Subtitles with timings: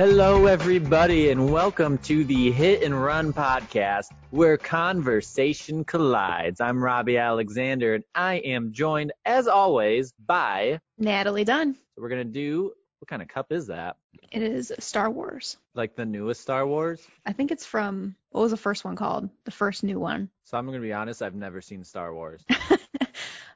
[0.00, 6.58] Hello, everybody, and welcome to the Hit and Run podcast where conversation collides.
[6.58, 10.80] I'm Robbie Alexander, and I am joined, as always, by.
[10.96, 11.74] Natalie Dunn.
[11.74, 12.72] So we're going to do.
[13.00, 13.96] What kind of cup is that?
[14.32, 15.58] It is Star Wars.
[15.74, 17.06] Like the newest Star Wars?
[17.26, 18.16] I think it's from.
[18.30, 19.28] What was the first one called?
[19.44, 20.30] The first new one.
[20.44, 22.42] So I'm going to be honest, I've never seen Star Wars.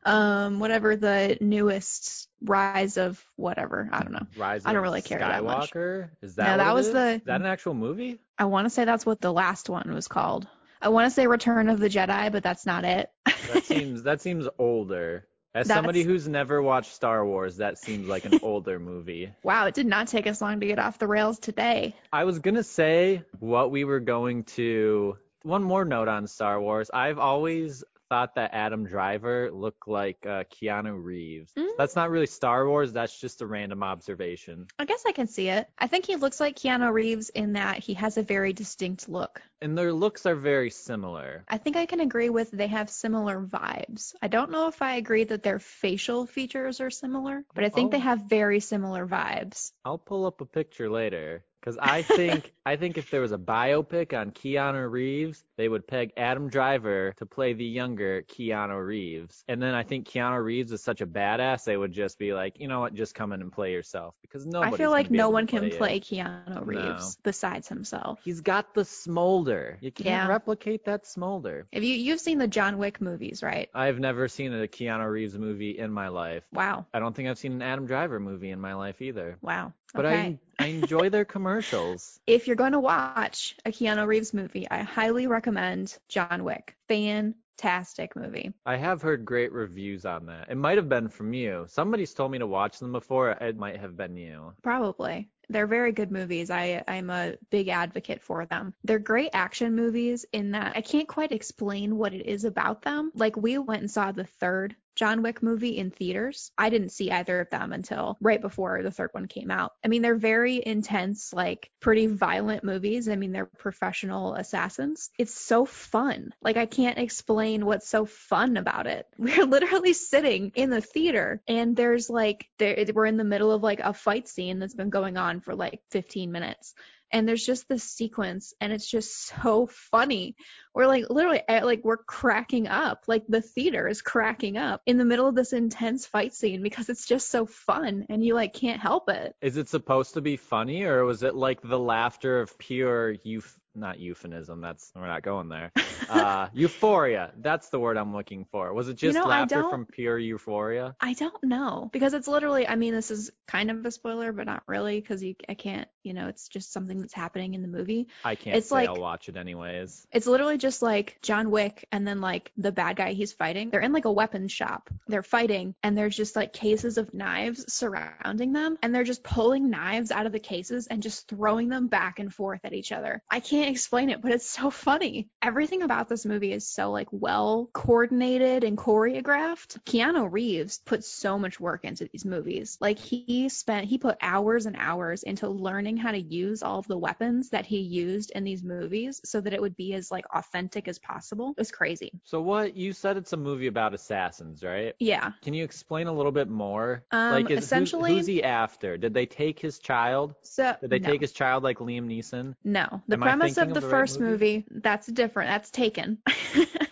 [0.05, 3.88] um, whatever the newest Rise of whatever.
[3.91, 4.27] I don't know.
[4.37, 5.70] Rise I don't of really care that much.
[5.70, 6.11] Skywalker?
[6.20, 6.92] Is that No, that was is?
[6.92, 8.19] the- Is that an actual movie?
[8.38, 10.47] I want to say that's what the last one was called.
[10.83, 13.09] I want to say Return of the Jedi, but that's not it.
[13.52, 15.27] That seems that seems older.
[15.55, 19.33] As That's- somebody who's never watched Star Wars, that seems like an older movie.
[19.42, 21.95] wow, it did not take us long to get off the rails today.
[22.12, 25.16] I was gonna say what we were going to.
[25.45, 26.91] One more note on Star Wars.
[26.92, 31.50] I've always thought that Adam Driver looked like uh, Keanu Reeves.
[31.59, 31.66] Mm.
[31.77, 32.92] That's not really Star Wars.
[32.92, 34.69] That's just a random observation.
[34.78, 35.69] I guess I can see it.
[35.77, 39.42] I think he looks like Keanu Reeves in that he has a very distinct look.
[39.61, 41.44] And their looks are very similar.
[41.48, 44.14] I think I can agree with they have similar vibes.
[44.22, 47.91] I don't know if I agree that their facial features are similar, but I think
[47.91, 48.11] they Oh.
[48.12, 49.72] have very similar vibes.
[49.84, 51.44] I'll pull up a picture later.
[51.65, 55.87] Because I think I think if there was a biopic on Keanu Reeves, they would
[55.87, 59.43] peg Adam Driver to play the younger Keanu Reeves.
[59.48, 62.61] And then I think Keanu Reeves is such a badass, they would just be like,
[62.61, 64.15] you know what, just come in and play yourself.
[64.20, 64.75] Because nobody.
[64.75, 66.01] I feel like no one can play, play.
[66.01, 68.19] Keanu Reeves besides himself.
[68.25, 69.79] He's got the smolder.
[69.81, 70.29] You can't Yeah.
[70.29, 71.67] replicate that smolder.
[71.73, 73.70] Have you you've seen the John Wick movies, right?
[73.75, 76.45] I've never seen a Keanu Reeves movie in my life.
[76.53, 76.85] Wow.
[76.92, 79.39] I don't think I've seen an Adam Driver movie in my life either.
[79.41, 79.73] Wow.
[79.95, 80.39] But okay.
[80.59, 82.20] I I enjoy their commercials.
[82.27, 86.77] if you're going to watch a Keanu Reeves movie, I highly recommend John Wick.
[86.89, 88.53] Fantastic movie.
[88.67, 90.51] I have heard great reviews on that.
[90.51, 91.67] It might have been from you.
[91.69, 93.31] Somebody's told me to watch them before.
[93.31, 94.53] It might have been you.
[94.62, 95.28] Probably.
[95.48, 96.50] They're very good movies.
[96.50, 98.74] I, I'm a big advocate for them.
[98.85, 103.11] They're great action movies in that I can't quite explain what it is about them.
[103.14, 106.52] Like, we went and saw the third John Wick movie in theaters.
[106.57, 109.73] I didn't see either of them until right before the third one came out.
[109.85, 113.08] I mean, they're very intense, like pretty violent movies.
[113.08, 115.11] I mean, they're professional assassins.
[115.18, 116.33] It's so fun.
[116.41, 119.07] Like, I can't explain what's so fun about it.
[119.18, 123.63] We're literally sitting in the theater and there's like, there, we're in the middle of
[123.63, 126.74] like a fight scene that's been going on for like 15 minutes.
[127.12, 130.34] And there's just this sequence and it's just so funny.
[130.75, 133.05] We're like literally eh, like we're cracking up.
[133.06, 136.88] Like the theater is cracking up in the middle of this intense fight scene because
[136.88, 139.37] it's just so fun and you like can't help it.
[139.40, 143.55] Is it supposed to be funny or was it like the laughter of pure euph
[143.75, 145.73] not euphemism, that's we're not going there.
[146.06, 147.32] Uh euphoria.
[147.40, 148.75] That's the word I'm looking for.
[148.75, 150.94] Was it just know, laughter from pure euphoria?
[151.00, 154.44] I don't know because it's literally I mean this is kind of a spoiler but
[154.44, 157.69] not really because you I can't you know it's just something that's happening in the
[157.69, 158.08] movie.
[158.23, 160.06] I can't It's say like- I'll watch it anyways.
[160.12, 163.70] It's literally just like John Wick and then like the bad guy he's fighting.
[163.70, 164.91] They're in like a weapons shop.
[165.08, 169.70] They're fighting and there's just like cases of knives surrounding them and they're just pulling
[169.70, 173.23] knives out of the cases and just throwing them back and forth at each other.
[173.31, 175.29] I can't explain it, but it's so funny.
[175.43, 179.79] Everything about this movie is so like well coordinated and choreographed.
[179.85, 182.76] Keanu Reeves put so much work into these movies.
[182.81, 186.87] Like he spent he put hours and hours into learning how to use all of
[186.87, 190.25] the weapons that he used in these movies so that it would be as like
[190.35, 191.50] authentic as possible.
[191.50, 192.12] It was crazy.
[192.25, 194.94] So what you said it's a movie about assassins, right?
[194.99, 195.32] Yeah.
[195.43, 197.05] Can you explain a little bit more?
[197.11, 198.97] Um, like is, who- essentially- who's he after?
[198.97, 200.35] Did they take his child?
[200.43, 201.11] So Did they no.
[201.11, 202.55] take his child like Liam Neeson?
[202.64, 203.03] No.
[203.08, 204.65] The Am premise of of the the right first movie?
[204.70, 205.50] movie, that's different.
[205.50, 206.19] That's taken.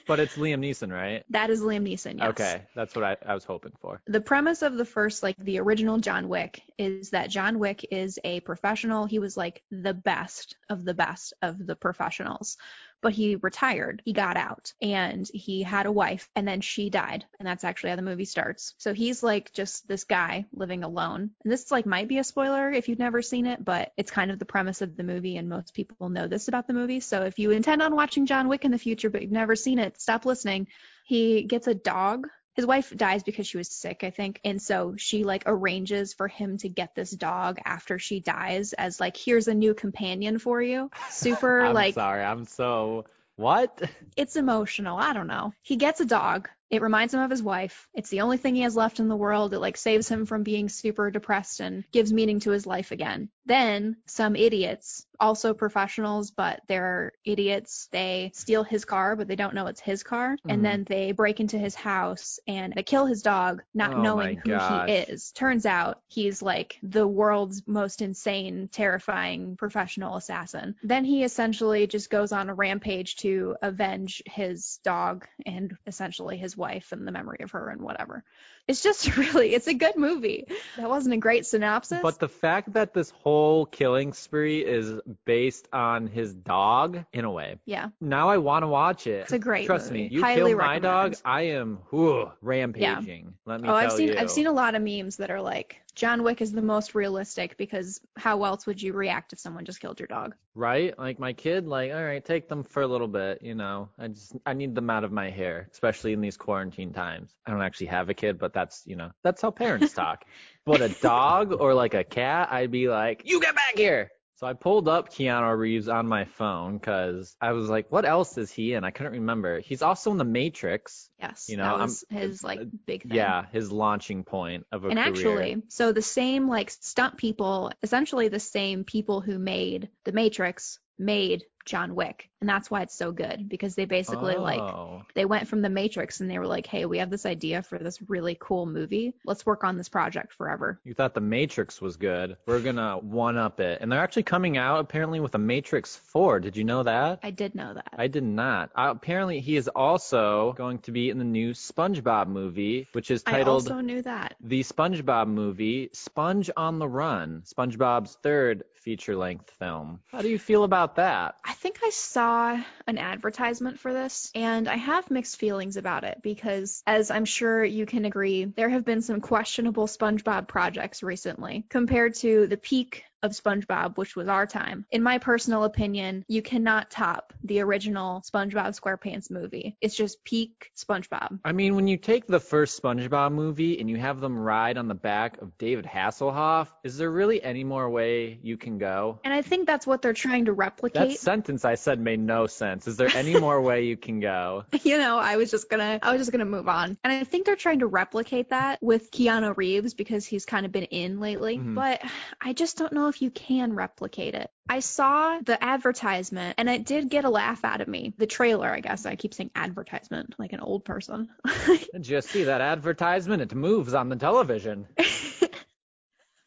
[0.07, 1.25] But it's Liam Neeson, right?
[1.31, 2.29] that is Liam Neeson, yes.
[2.31, 4.03] Okay, that's what I, I was hoping for.
[4.07, 8.19] the premise of the first like the original John Wick is that John Wick is
[8.25, 9.07] a professional.
[9.07, 12.57] He was like the best of the best of the professionals.
[13.03, 14.01] But he retired.
[14.05, 17.27] He got out and he had a wife and then she died.
[17.39, 18.75] And that's actually how the movie starts.
[18.79, 21.31] So he's like just this guy living alone.
[21.43, 24.31] And this like might be a spoiler if you've never seen it, but it's kind
[24.31, 27.01] of the premise of the movie and most people know this about the movie.
[27.01, 29.79] So if you intend on watching John Wick in the future but you've never seen
[29.79, 30.69] it, stop listening.
[31.05, 34.41] He gets a dog his wife dies because she was sick, I think.
[34.45, 39.01] And so she like arranges for him to get this dog after she dies as
[39.01, 40.91] like, here's a new companion for you.
[41.11, 43.07] Super I'm like sorry, I'm so
[43.37, 43.83] what?
[44.17, 44.99] it's emotional.
[44.99, 45.53] I don't know.
[45.63, 47.87] He gets a dog It reminds him of his wife.
[47.93, 49.53] It's the only thing he has left in the world.
[49.53, 53.29] It like saves him from being super depressed and gives meaning to his life again.
[53.45, 57.89] Then some idiots, also professionals, but they're idiots.
[57.93, 60.39] They steal his car, but they don't know it's his car.
[60.47, 60.53] Mhm.
[60.53, 64.39] And then they break into his house and they kill his dog, not Oh knowing
[64.39, 64.89] who gosh.
[64.89, 65.31] he is.
[65.33, 70.77] Turns out he's like the world's most insane, terrifying professional assassin.
[70.83, 76.57] Then he essentially just goes on a rampage to avenge his dog and essentially his
[76.57, 76.62] wife
[76.93, 78.25] and the memory of her and whatever.
[78.69, 80.47] It's just really, it's a good movie.
[80.77, 82.01] That wasn't a great synopsis.
[82.03, 84.93] But the fact that this whole killing spree is
[85.25, 89.23] based on his dog, in a way, yeah, now I want to watch it.
[89.23, 90.05] It's a great Trust movie.
[90.05, 91.17] me, you Highly kill my dog.
[91.25, 93.25] I am whew, rampaging.
[93.25, 93.53] Yeah.
[93.53, 94.17] Let me Oh, tell I've seen you.
[94.17, 97.57] I've seen a lot of memes that are like John Wick is the most realistic
[97.57, 100.35] because how else would you react if someone just killed your dog?
[100.55, 100.99] right?
[100.99, 103.89] Like my kid, like, all right, take them for a little bit, you know.
[103.99, 107.35] I just I need them out of my hair, especially in these quarantine times.
[107.47, 110.25] I don't actually have a kid, but that's you know, that's how parents talk.
[110.67, 114.11] but a dog or like a cat, I'd be like, You get back here.
[114.43, 118.37] So I pulled up Keanu Reeves on my phone because I was like, what else
[118.39, 118.83] is he in?
[118.83, 119.61] I couldn't remember.
[119.61, 121.09] He's also in The Matrix.
[121.21, 123.13] Yes, You know, that I'm- was his like uh, big thing.
[123.17, 125.09] Yeah, his launching point of a And career.
[125.09, 130.81] actually, so the same like stunt people, essentially the same people who made The Matrix
[130.99, 132.29] made John Wick.
[132.41, 135.03] And that's why it's so good because they basically like Oh.
[135.15, 137.79] they went from The Matrix and they were like, "Hey, we have this idea for
[137.79, 139.15] this really cool movie.
[139.25, 142.37] Let's work on this project forever." You thought The Matrix was good.
[142.47, 143.81] We're gonna one up it.
[143.81, 146.41] And they're actually coming out apparently with a Matrix 4.
[146.41, 147.21] Did you know that?
[147.23, 147.95] I did know that.
[147.97, 148.71] I did not.
[148.75, 153.23] Uh, apparently, he is also going to be in the new SpongeBob movie, which is
[153.23, 154.35] titled I also knew that.
[154.41, 160.01] The SpongeBob Movie Sponge on the Run, SpongeBob's third feature length film.
[160.11, 161.37] How do you feel about that?
[161.45, 166.19] I think I saw an advertisement for this and I have mixed feelings about it
[166.23, 171.65] because, as I'm sure you can agree, there have been some questionable SpongeBob projects recently
[171.69, 174.85] compared to the peak of SpongeBob, which was our time.
[174.91, 179.77] In my personal opinion, you cannot top the original SpongeBob SquarePants movie.
[179.81, 181.39] It's just peak SpongeBob.
[181.45, 184.89] I mean, when you take the first SpongeBob movie and you have them ride on
[184.89, 189.21] the back of David Hasselhoff, is there really any more way you can go?
[189.25, 191.11] And I think that's what they're trying to replicate.
[191.11, 192.89] That sentence I said made no sense.
[192.89, 194.65] Is there any more way you can go?
[194.83, 196.99] you know, I was just gonna, I was just gonna move on.
[197.05, 200.73] And I think they're trying to replicate that with Keanu Reeves because he's kind of
[200.73, 201.59] been in lately.
[201.59, 201.75] Mhm.
[201.75, 202.03] But
[202.41, 204.51] I just don't know if you can replicate it.
[204.69, 208.15] I saw the advertisement and it did get a laugh out of me.
[208.17, 209.05] The trailer, I guess.
[209.05, 211.29] I keep saying advertisement like an old person.
[211.93, 213.43] Did you see that advertisement?
[213.43, 214.89] It moves on the television.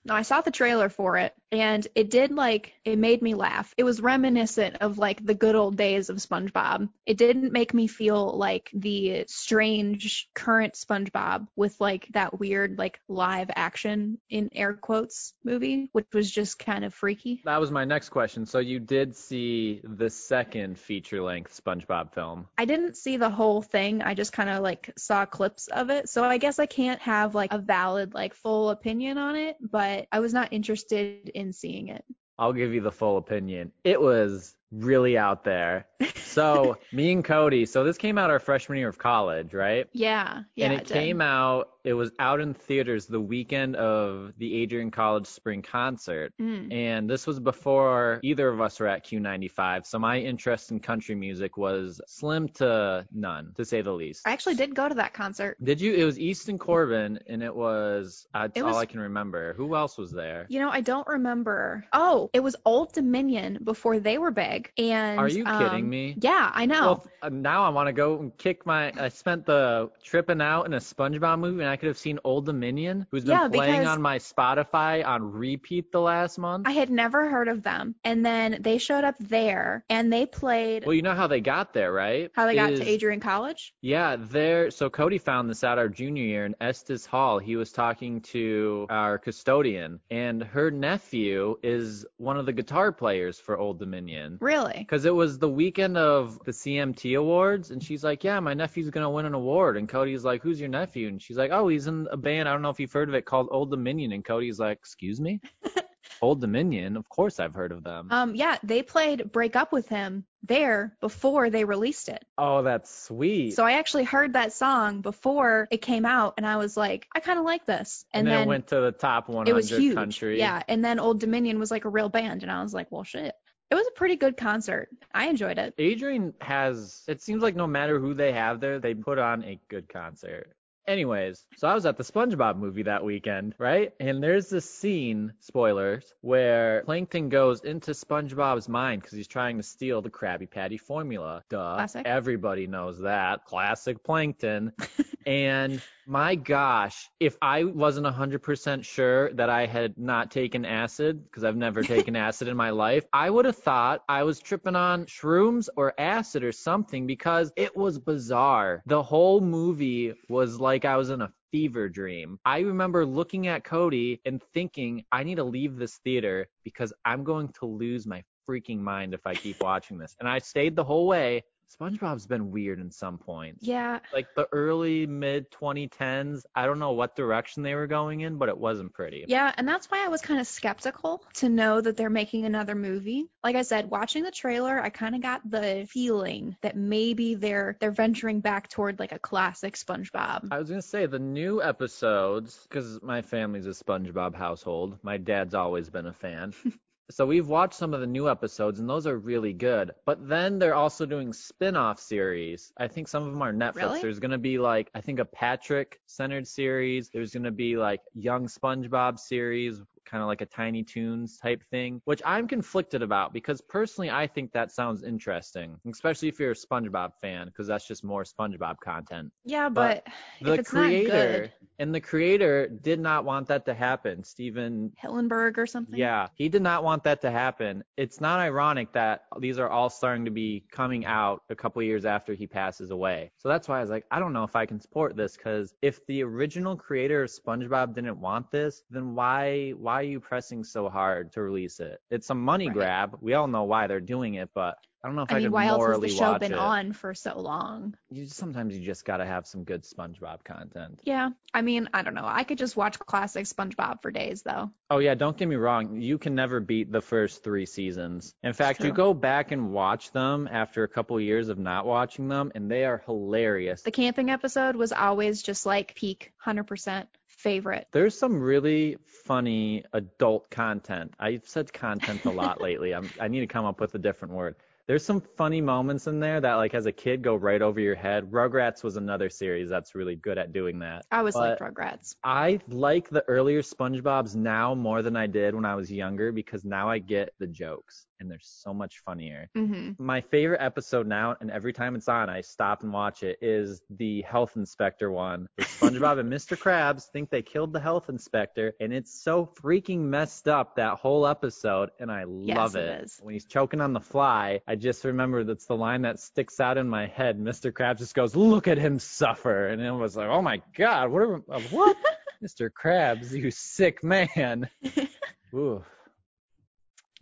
[0.06, 3.74] No, I saw the trailer for it and it did like it made me laugh.
[3.78, 6.90] It was reminiscent of like the good old days of SpongeBob.
[7.06, 13.00] It didn't make me feel like the strange current SpongeBob with like that weird like
[13.08, 17.42] live action in air quotes movie, which was just kind of freaky.
[17.46, 18.46] That was my next question.
[18.46, 22.48] So you did see the second feature-length SpongeBob film.
[22.58, 24.02] I didn't see the whole thing.
[24.02, 26.10] I just kind of like saw clips of it.
[26.10, 30.08] So I guess I can't have like a valid like full opinion on it, but
[30.12, 32.04] I was not interested in seeing it.
[32.38, 33.72] I'll give you the full opinion.
[33.84, 35.88] It was really out there.
[36.26, 39.88] So me and Cody, so this came out our freshman year of college, right?
[39.94, 40.66] Yeah, yeah.
[40.66, 40.94] and it, did.
[40.94, 46.34] came out, it was out in theaters the weekend of the Adrian College Spring Concert.
[46.42, 46.74] Mm.
[46.74, 49.86] And this was before either of us were at Q95.
[49.86, 54.24] So my interest in country music was slim to none, to say the least.
[54.28, 55.58] I actually did go to that concert.
[55.64, 55.94] Did you?
[55.94, 59.54] It was Easton Corbin, and it was, uh, that's It all was- I can remember.
[59.54, 60.48] Who else was there?
[60.50, 61.86] You know, I don't remember.
[61.94, 64.55] Oh, it was Old Dominion before they were big.
[64.78, 66.16] And Are you kidding um, me?
[66.20, 66.82] Yeah, I know.
[66.82, 68.92] Well, uh, now I want to go and kick my.
[68.98, 72.46] I spent the tripping out in a SpongeBob movie, and I could have seen Old
[72.46, 76.68] Dominion, who's been Yeah, playing on my Spotify on repeat the last month.
[76.68, 77.96] I had never heard of them.
[78.04, 81.74] And then they showed up there and they played well, you know how they got
[81.74, 82.32] there, right?
[82.34, 83.74] how they got Is- to Adrian College.
[83.82, 84.72] Yeah, there.
[84.72, 87.40] So Cody found this out our junior year in Estes Hall.
[87.40, 93.40] He was talking to our custodian, and her nephew is one of the guitar players
[93.40, 94.38] for Old Dominion.
[94.46, 94.76] Really?
[94.78, 98.92] Because it was the weekend of the CMT Awards, and she's like, "Yeah, my nephew's
[98.92, 101.88] gonna win an award." And Cody's like, "Who's your nephew?" And she's like, "Oh, he's
[101.88, 102.48] in a band.
[102.48, 105.20] I don't know if you've heard of it called Old Dominion." And Cody's like, "Excuse
[105.20, 105.42] me,
[106.22, 106.96] Old Dominion?
[106.96, 110.96] Of course I've heard of them." Um, yeah, they played Break Up With Him there
[111.02, 112.24] before they released it.
[112.38, 113.56] oh, that's sweet.
[113.56, 117.20] So I actually heard that song before it came out and I was like, I
[117.20, 118.06] kind of like this.
[118.14, 119.96] and And, then, then it went to the top 100 it was huge.
[119.96, 120.38] country.
[120.38, 120.62] Yeah.
[120.68, 123.34] And then Old Dominion was like a real band and I was like, well, shit.
[123.72, 124.90] It was a pretty good concert.
[125.14, 125.74] I enjoyed it.
[125.78, 129.60] Adrian has, it seems like no matter who they have there, they put on a
[129.70, 130.56] good concert.
[130.88, 133.92] Anyways, so I was at the SpongeBob movie that weekend, right?
[134.00, 139.64] And there's this scene, spoilers, where Plankton goes into SpongeBob's mind because he's trying to
[139.64, 141.44] steal the Krabby Patty formula.
[141.50, 141.74] Duh.
[141.76, 142.06] Classic.
[142.06, 143.46] Everybody knows that.
[143.46, 144.74] Classic Plankton.
[145.26, 151.44] and my gosh, if I wasn't 100% sure that I had not taken acid, because
[151.44, 155.06] I've never taken acid in my life, I would have thought I was tripping on
[155.06, 158.84] shrooms or acid or something because it was bizarre.
[158.86, 162.38] The whole movie was like I was in a fever dream.
[162.46, 167.24] I remember looking at Cody and thinking, I need to leave this theater because I'm
[167.24, 170.16] going to lose my freaking mind if I keep watching this.
[170.20, 171.44] And I stayed the whole way.
[171.80, 173.66] SpongeBob's been weird in some points.
[173.66, 174.00] Yeah.
[174.14, 178.50] Like the early mid 2010s, I don't know what direction they were going in, but
[178.50, 179.26] it wasn't pretty.
[179.28, 182.76] Yeah, and that's why I was kind of skeptical to know that they're making another
[182.76, 183.28] movie.
[183.44, 187.78] Like I said, watching the trailer, I kind of got the feeling that maybe they're
[187.80, 190.50] they're venturing back toward like a classic SpongeBob.
[190.52, 194.98] I was gonna say the new episodes, because my family's a SpongeBob household.
[195.04, 196.54] My dad's always been a fan.
[197.12, 199.92] So we've watched some of the new episodes and those are really good.
[200.06, 202.74] But then they're also doing spin-off series.
[202.78, 203.76] I think some of them are Netflix.
[203.76, 204.02] Really?
[204.02, 207.10] There's going to be like I think a Patrick centered series.
[207.10, 211.64] There's going to be like young SpongeBob series kind of like a Tiny Toons type
[211.72, 216.52] thing, which I'm conflicted about because personally I think that sounds interesting, especially if you're
[216.52, 219.32] a SpongeBob fan because that's just more SpongeBob content.
[219.44, 220.06] Yeah, But
[220.42, 224.24] but, The creator not good, and the creator did not want that to happen.
[224.24, 225.98] Stephen Hillenburg or something.
[225.98, 227.84] yeah, he did not want that to happen.
[227.98, 232.06] It's not ironic that these are all starting to be coming out a couple years
[232.06, 233.32] after he passes away.
[233.38, 235.74] So that's why I was like, I don't know if I can support this because
[235.82, 240.64] if the original creator of SpongeBob didn't want this, then why why are you pressing
[240.64, 242.00] so hard to release it?
[242.10, 242.74] It's a money Right.
[242.74, 243.18] grab.
[243.22, 245.46] We all know why they're doing it, but I don't know if I, I mean,
[245.48, 246.58] could why else has the show been it.
[246.58, 247.96] on for so long?
[248.10, 251.00] You sometimes you just gotta have some good SpongeBob content.
[251.04, 252.26] Yeah, I mean, I don't know.
[252.26, 254.72] I could just watch classic SpongeBob for days though.
[254.90, 256.02] Oh yeah, don't get me wrong.
[256.02, 258.34] You can never beat the first three seasons.
[258.42, 262.28] In fact, you go back and watch them after a couple years of not watching
[262.28, 263.84] them, and they are hilarious.
[263.84, 267.88] The camping episode was always just like peak 100% favorite.
[267.92, 271.14] There's some really funny adult content.
[271.20, 272.94] I've said content a lot lately.
[272.94, 274.56] I'm, I need to come up with a different word.
[274.88, 277.96] There's some funny moments in there that, like, as a kid, go right over your
[277.96, 278.30] head.
[278.30, 281.06] Rugrats was another series that's really good at doing that.
[281.12, 282.16] I was like But- Rugrats.
[282.24, 286.64] I like the earlier SpongeBob's now more than I did when I was younger because
[286.64, 289.50] now I get the jokes and they're so much funnier.
[289.56, 293.38] hmm My favorite episode now, and every time it's on, I stop and watch it,
[293.42, 295.48] is the health inspector one.
[295.60, 296.58] SpongeBob and Mr.
[296.58, 301.28] Krabs think they killed the health inspector, and it's so freaking messed up that whole
[301.28, 303.04] episode, and I love it it.
[303.04, 303.20] is.
[303.22, 306.78] When he's choking on the fly, I just remember that's the line that sticks out
[306.78, 307.40] in my head.
[307.40, 307.72] Mr.
[307.72, 311.22] Krabs just goes, "Look at him suffer," and it was like, "Oh my God, what?
[311.22, 311.98] Are, what?
[312.44, 312.70] Mr.
[312.70, 314.70] Krabs, you sick man."
[315.54, 315.84] Ooh.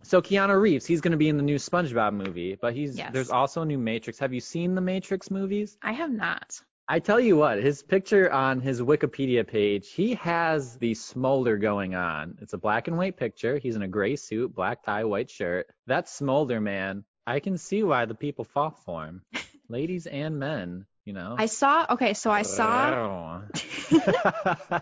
[0.04, 3.12] So Keanu Reeves, he's going to be in the new SpongeBob movie, but he's Yes.
[3.14, 4.20] there's also a new Matrix.
[4.20, 5.78] Have you seen the Matrix movies?
[5.82, 6.62] I have not.
[6.90, 11.96] I tell you what, his picture on his Wikipedia page, he has the smolder going
[11.96, 12.38] on.
[12.42, 13.58] It's a black and white picture.
[13.58, 15.68] He's in a gray suit, black tie, white shirt.
[15.88, 19.22] That smolder man, I can see why the people fought for him.
[19.70, 21.36] Ladies and men, you know.
[21.38, 24.80] I saw, okay, so I saw saw.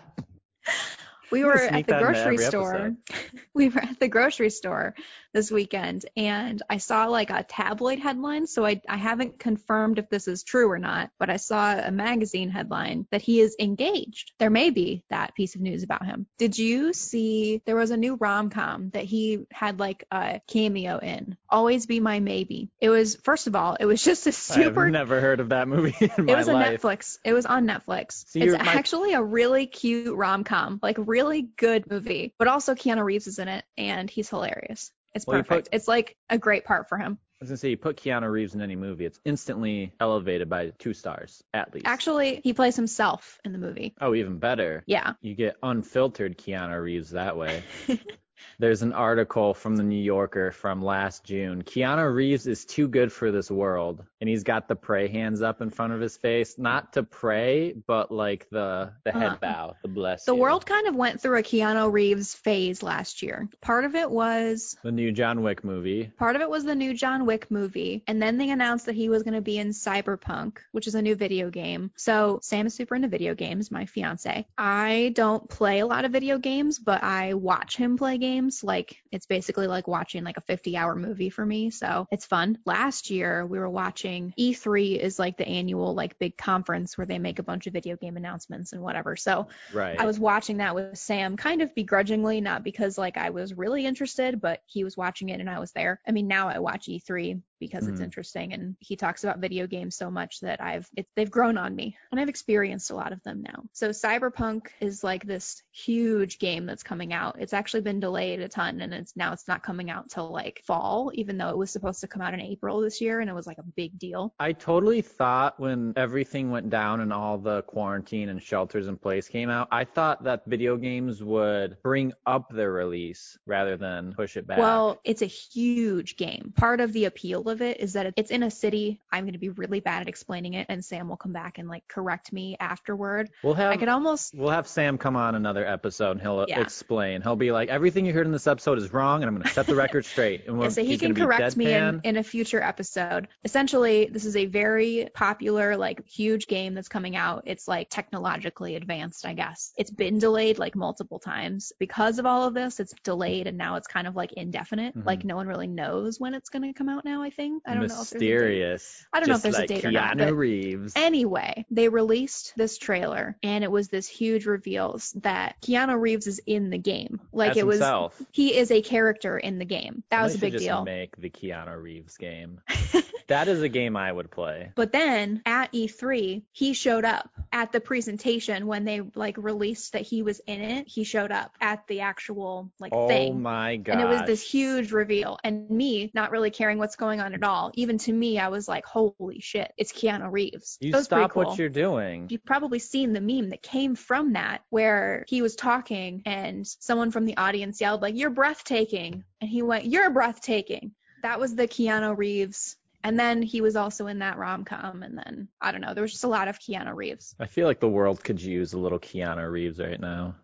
[1.32, 2.92] we were at the grocery store.
[3.54, 4.94] we were at the grocery store
[5.32, 8.46] this weekend and I saw like a tabloid headline.
[8.46, 11.90] So I, I haven't confirmed if this is true or not, but I saw a
[11.90, 14.32] magazine headline that he is engaged.
[14.38, 16.26] There may be that piece of news about him.
[16.38, 20.98] Did you see there was a new rom com that he had like a cameo
[20.98, 21.36] in?
[21.48, 22.70] Always Be My Maybe.
[22.80, 25.66] It was, first of all, it was just a super I've never heard of that
[25.66, 26.82] movie in it my was a life.
[26.82, 27.18] Netflix.
[27.24, 28.28] It was on Netflix.
[28.28, 31.21] See, it's my- actually a really cute rom com, like really
[31.56, 32.34] good movie.
[32.38, 34.90] But also Keanu Reeves is in it, and he's hilarious.
[35.14, 35.66] It's Well, perfect.
[35.66, 37.18] put- it's like a great part for him.
[37.40, 40.70] I was gonna say, you put Keanu Reeves in any movie, it's instantly elevated by
[40.78, 41.86] two stars at least.
[41.86, 43.94] Actually, he plays himself in the movie.
[44.00, 44.84] oh, even better.
[44.86, 45.14] Yeah.
[45.22, 47.64] You get unfiltered Keanu Reeves that way.
[48.58, 51.62] There's an article from the New Yorker from last June.
[51.62, 55.60] Keanu Reeves is too good for this world, and he's got the pray hands up
[55.62, 59.36] in front of his face, not to pray, but like the the head Uh-huh.
[59.40, 60.24] bow, the bless.
[60.24, 60.40] The you.
[60.40, 63.48] world kind of went through a Keanu Reeves phase last year.
[63.60, 66.10] Part of it was The new John Wick movie.
[66.18, 69.08] Part of it was the new John Wick movie, and then they announced that he
[69.08, 71.90] was going to be in Cyberpunk, which is a new video game.
[71.96, 74.46] So Sam is super into video games, my fiance.
[74.58, 78.64] I don't play a lot of video games, but I watch him play games games.
[78.64, 81.70] Like it's basically like watching like a 50 hour movie for me.
[81.70, 82.58] So it's fun.
[82.64, 87.18] Last year we were watching E3 is like the annual like big conference where they
[87.18, 89.16] make a bunch of video game announcements and whatever.
[89.16, 89.98] So Right.
[89.98, 93.86] I was watching that with Sam kind of begrudgingly, not because like I was really
[93.86, 96.00] interested, but he was watching it and I was there.
[96.06, 98.04] I mean, now I watch E3 because it's Mhm.
[98.04, 101.76] interesting and he talks about video games so much that I've it, they've grown on
[101.76, 103.62] me and I've experienced a lot of them now.
[103.72, 107.36] So Cyberpunk is like this huge game that's coming out.
[107.38, 110.62] It's actually been delayed a ton and it's now it's not coming out till like
[110.66, 113.34] fall even though it was supposed to come out in April this year and it
[113.34, 114.34] was like a big deal.
[114.40, 119.28] I totally thought when everything went down and all the quarantine and shelters in place
[119.28, 124.36] came out, I thought that video games would bring up their release rather than push
[124.36, 124.58] it back.
[124.58, 126.52] Well, it's a huge game.
[126.56, 129.00] Part of the appeal of it is that it's in a city.
[129.12, 131.68] I'm going to be really bad at explaining it, and Sam will come back and
[131.68, 133.30] like correct me afterward.
[133.44, 134.34] we'll have I could almost.
[134.34, 136.60] we'll have Sam come on another episode and he'll Yeah.
[136.60, 137.22] explain.
[137.22, 139.52] He'll be like, everything you heard in this episode is wrong, and I'm going to
[139.54, 140.46] set the record straight.
[140.48, 143.28] And Yeah, we're, so he can correct me in, in a future episode.
[143.44, 147.42] Essentially, this is a very popular, like, huge game that's coming out.
[147.46, 149.72] It's like technologically advanced, I guess.
[149.76, 151.72] It's been delayed like multiple times.
[151.78, 154.96] Because of all of this, it's delayed and now it's kind of like indefinite.
[154.96, 155.04] Mhm.
[155.06, 157.41] Like, no one really knows when it's going to come out now, I think.
[157.66, 158.28] I don't know if there's a date.
[158.28, 159.06] Mysterious.
[159.12, 160.92] I don't know if there's a date Keanu or not, but- Reeves.
[160.96, 166.40] Anyway, they released this trailer and it was this huge reveals that Keanu Reeves is
[166.46, 167.20] in the game.
[167.32, 168.20] Like As it was himself.
[168.32, 170.02] he is a character in the game.
[170.10, 170.84] That They was a big just deal.
[170.84, 172.60] Make the Keanu Reeves game.
[173.28, 174.72] that is a game I would play.
[174.74, 180.02] But then at E3, he showed up at the presentation when they like released that
[180.02, 180.88] he was in it.
[180.88, 183.32] He showed up at the actual like oh thing.
[183.32, 183.92] Oh my god.
[183.92, 185.38] And it was this huge reveal.
[185.44, 187.70] And me not really caring what's going on at all.
[187.74, 190.78] Even to me, I was like, holy shit, it's Keanu Reeves.
[190.80, 191.44] You That stop cool.
[191.44, 192.28] what you're doing.
[192.30, 197.10] You've probably seen the meme that came from that where he was talking and someone
[197.10, 199.24] from the audience yelled like, you're breathtaking.
[199.40, 200.92] And he went, you're breathtaking.
[201.22, 202.76] That was the Keanu Reeves.
[203.04, 205.02] And then he was also in that rom-com.
[205.02, 207.34] And then, I don't know, there was just a lot of Keanu Reeves.
[207.40, 210.36] I feel like the world could use a little Keanu Reeves right now.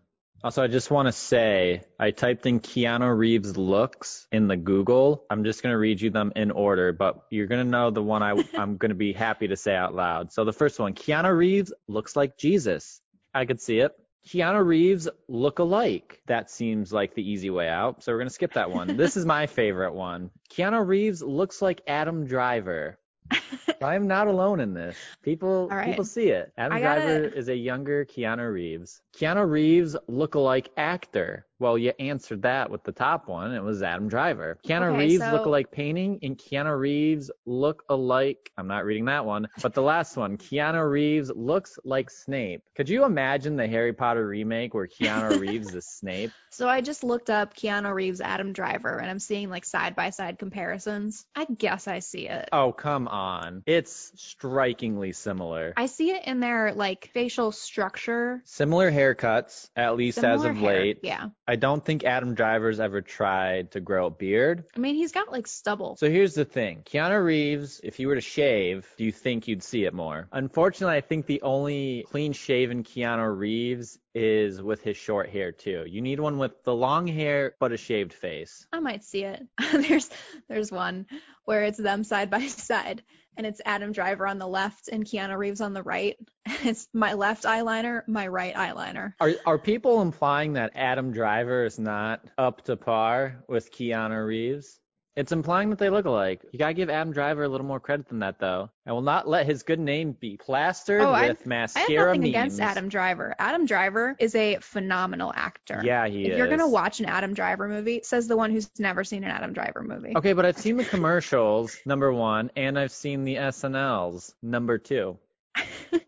[0.43, 5.25] Also, I just want to say I typed in Keanu Reeves looks in the Google.
[5.29, 8.03] I'm just going to read you them in order, but you're going to know the
[8.03, 10.33] one I, I'm going to be happy to say out loud.
[10.33, 13.01] So the first one, Keanu Reeves looks like Jesus.
[13.35, 13.93] I could see it.
[14.27, 16.21] Keanu Reeves look alike.
[16.27, 18.03] That seems like the easy way out.
[18.03, 18.97] So we're going to skip that one.
[18.97, 20.31] this is my favorite one.
[20.51, 22.99] Keanu Reeves looks like Adam Driver.
[23.83, 24.97] I'm not alone in this.
[25.23, 25.87] People right.
[25.87, 26.53] people see it.
[26.57, 29.01] Adam gotta- Driver is a younger Keanu Reeves.
[29.17, 31.47] Keanu Reeves look-alike actor.
[31.61, 33.53] Well, you answered that with the top one.
[33.53, 34.59] It was Adam Driver.
[34.65, 38.51] Keanu Okay, Reeves so- look-alike painting and Keanu Reeves look-alike.
[38.57, 40.37] I'm not reading that one, but the last one.
[40.37, 42.63] Keanu Reeves looks like Snape.
[42.77, 46.31] Could you imagine the Harry Potter remake where Keanu Reeves is Snape?
[46.51, 51.27] So I just looked up Keanu Reeves, Adam Driver, and I'm seeing like side-by-side comparisons.
[51.35, 52.49] I guess I see it.
[52.53, 53.63] Oh, come on.
[53.67, 55.73] It's strikingly similar.
[55.77, 58.43] I see it in their like facial structure.
[58.45, 60.81] Similar haircuts, at least as of hair.
[60.81, 60.99] late.
[61.03, 61.29] Yeah.
[61.49, 64.65] I don't think Adam Driver's ever tried to grow a beard.
[64.77, 65.97] I mean, he's got like stubble.
[65.97, 66.83] So here's the thing.
[66.85, 70.29] Keanu Reeves, if you were to shave, do you think you'd see it more?
[70.31, 75.85] Unfortunately, I think the only clean shaven Keanu Reeves is with his short hair too.
[75.87, 78.67] You need one with the long hair but a shaved face.
[78.71, 79.47] I might see it.
[79.73, 80.11] there's
[80.49, 81.07] there's one
[81.47, 83.03] where it's them side by side
[83.39, 86.17] and it's Adam Driver on the left and Keanu Reeves on the right.
[86.65, 89.13] It's my left eyeliner, my right eyeliner.
[89.21, 94.81] Are are people implying that Adam Driver is not up to par with Keanu Reeves?
[95.19, 96.43] It's implying that they look alike.
[96.53, 98.71] You gotta give Adam Driver a little more credit than that, though.
[98.87, 102.07] I will not let his good name be plastered Oh, I- with I have mascara
[102.07, 102.31] nothing memes.
[102.31, 103.35] against Adam Driver.
[103.41, 105.81] Adam Driver is a phenomenal actor.
[105.85, 106.39] Yeah, he if is.
[106.39, 109.53] you're gonna watch an Adam Driver movie, says the one who's never seen an Adam
[109.53, 110.13] Driver movie.
[110.17, 115.19] Okay, but I've seen the commercials, number one, and I've seen the SNLs, number two.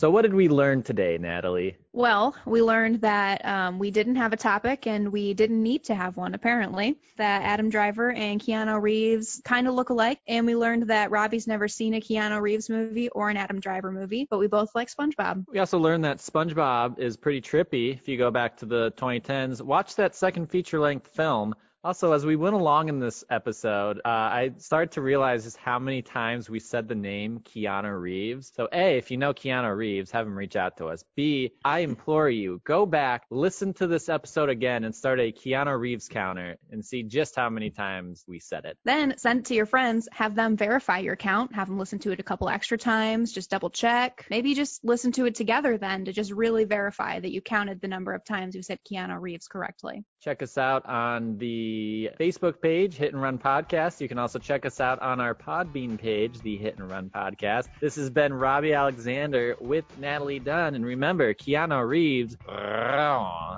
[0.00, 1.76] so what did we learn today, Natalie?
[1.92, 5.94] Well, we learned that um, we didn't have a topic and we didn't need to
[5.94, 6.96] have one, apparently.
[7.18, 10.18] That Adam Driver and Keanu Reeves kind of look alike.
[10.26, 13.92] And we learned that Robbie's never seen a Keanu Reeves movie or an Adam Driver
[13.92, 15.44] movie, but we both like SpongeBob.
[15.48, 19.60] We also learned that SpongeBob is pretty trippy if you go back to the 2010s.
[19.60, 24.08] Watch that second feature length film, Also, as we went along in this episode, uh,
[24.08, 28.52] I started to realize just how many times we said the name Keanu Reeves.
[28.54, 31.02] So, A, if you know Keanu Reeves, have him reach out to us.
[31.16, 35.78] B, I implore you, go back, listen to this episode again, and start a Keanu
[35.80, 38.76] Reeves counter and see just how many times we said it.
[38.84, 42.12] Then send it to your friends, have them verify your count, have them listen to
[42.12, 44.26] it a couple extra times, just double check.
[44.28, 47.88] Maybe just listen to it together then to just really verify that you counted the
[47.88, 50.04] number of times you said Keanu Reeves correctly.
[50.20, 51.38] Check us out on
[51.70, 54.00] the Facebook page, Hit and Run Podcast.
[54.00, 57.68] You can also check us out on our Podbean page, the Hit and Run Podcast.
[57.80, 60.74] This has been Robbie Alexander with Natalie Dunn.
[60.74, 62.36] And remember, Keanu Reeves.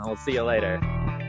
[0.04, 1.21] We'll see you later.